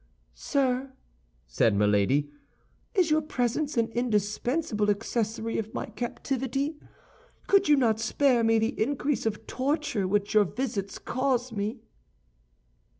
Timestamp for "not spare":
7.75-8.43